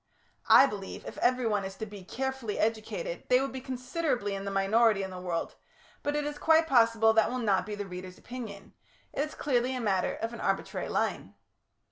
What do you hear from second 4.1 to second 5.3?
in the minority in the